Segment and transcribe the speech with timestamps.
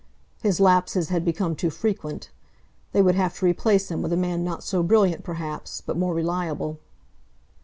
[0.41, 2.31] His lapses had become too frequent.
[2.91, 6.15] They would have to replace him with a man not so brilliant, perhaps, but more
[6.15, 6.79] reliable.